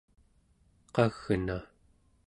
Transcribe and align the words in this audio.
qagna 0.95 1.57